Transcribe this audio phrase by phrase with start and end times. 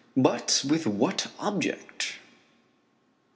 [0.17, 2.15] But with what object?